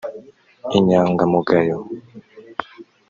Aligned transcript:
inyangamugayo 0.77 1.77